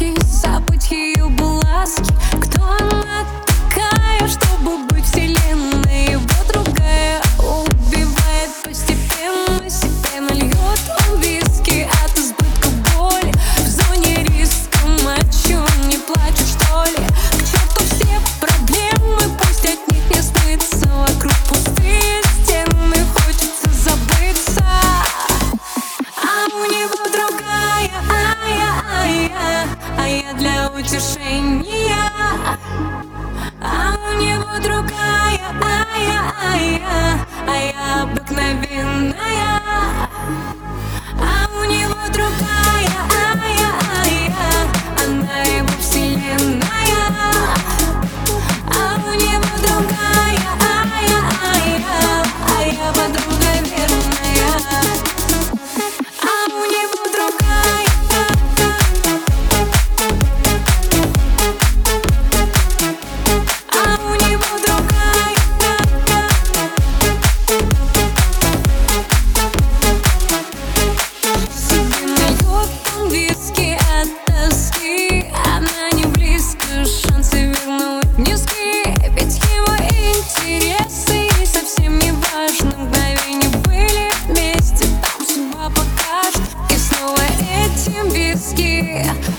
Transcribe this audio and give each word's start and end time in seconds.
ласки, 0.00 0.14
запить 0.24 0.92
її 0.92 1.24
буласки 1.38 2.29
утешения 30.80 32.10
А 33.60 33.94
у 34.08 34.12
него 34.18 34.58
другая, 34.62 35.40
а 35.62 35.98
я, 35.98 36.34
а 36.40 36.56
я, 36.56 37.26
а 37.46 37.56
я 37.56 38.02
обыкновенная. 38.04 39.09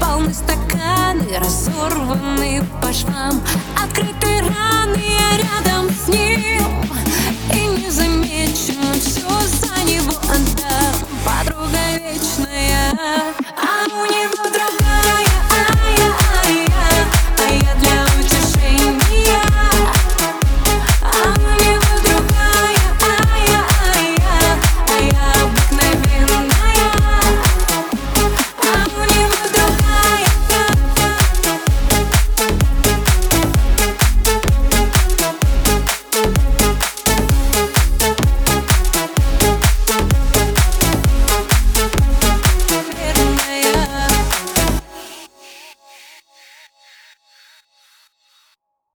Полны 0.00 0.32
стаканы, 0.34 1.38
разорваны 1.38 2.64
по 2.82 2.92
швам. 2.92 3.40
Открыты 3.82 4.11